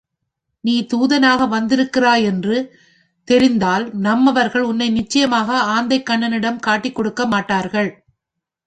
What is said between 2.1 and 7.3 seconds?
என்று தெரிந்தால் நம்மவர்கள் உன்னை நிச்சயமாக ஆந்தைக்கண்ணனிடம் காட்டிக் கொடுக்க